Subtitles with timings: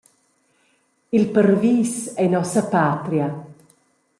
[1.17, 1.91] Il parvis
[2.21, 3.27] ei nossa patria.